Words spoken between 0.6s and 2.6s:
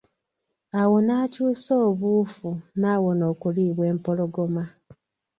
Awo n'akyusa obuufu